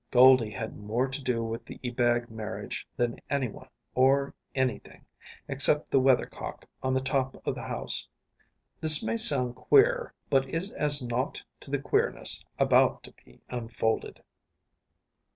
Goldie 0.09 0.49
had 0.49 0.79
more 0.79 1.07
to 1.07 1.21
do 1.23 1.43
with 1.43 1.63
the 1.65 1.79
Ebag 1.83 2.31
marriage 2.31 2.87
than 2.97 3.19
anyone 3.29 3.69
or 3.93 4.33
anything, 4.55 5.05
except 5.47 5.91
the 5.91 5.99
weathercock 5.99 6.65
on 6.81 6.93
the 6.95 7.01
top 7.01 7.39
of 7.45 7.53
the 7.53 7.61
house. 7.61 8.07
This 8.79 9.03
may 9.03 9.15
sound 9.17 9.53
queer, 9.55 10.11
but 10.27 10.49
is 10.49 10.71
as 10.71 11.03
naught 11.03 11.43
to 11.59 11.69
the 11.69 11.77
queerness 11.77 12.43
about 12.57 13.03
to 13.03 13.13
be 13.23 13.41
unfolded. 13.51 14.23